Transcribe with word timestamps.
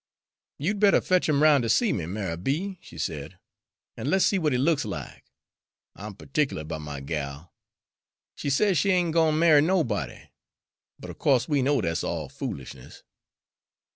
"You'd 0.57 0.79
better 0.79 0.99
fetch 0.99 1.29
him 1.29 1.43
roun' 1.43 1.61
to 1.61 1.69
see 1.69 1.93
me, 1.93 2.07
Ma'y 2.07 2.35
B.," 2.35 2.79
she 2.81 2.97
said, 2.97 3.37
"an' 3.95 4.09
let's 4.09 4.25
see 4.25 4.39
what 4.39 4.51
he 4.51 4.57
looks 4.57 4.83
like. 4.83 5.25
I'm 5.95 6.15
pertic'lar 6.15 6.63
'bout 6.63 6.81
my 6.81 7.01
gal. 7.01 7.53
She 8.33 8.49
says 8.49 8.79
she 8.79 8.89
ain't 8.89 9.13
goin' 9.13 9.35
to 9.35 9.39
marry 9.39 9.61
nobody; 9.61 10.29
but 10.97 11.11
of 11.11 11.19
co'se 11.19 11.47
we 11.47 11.61
know 11.61 11.81
that's 11.81 12.03
all 12.03 12.29
foolishness." 12.29 13.03